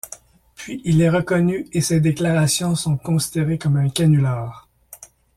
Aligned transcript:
Puis 0.55 0.81
il 0.83 0.99
est 1.03 1.11
reconnu 1.11 1.67
et 1.73 1.79
ses 1.81 1.99
déclarations 2.01 2.73
sont 2.73 2.97
considérées 2.97 3.59
comme 3.59 3.77
un 3.77 3.89
canular. 3.89 4.67